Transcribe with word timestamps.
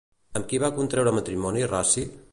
Amb 0.39 0.47
qui 0.53 0.59
va 0.63 0.71
contreure 0.79 1.15
matrimoni 1.21 1.71
Raci? 1.75 2.11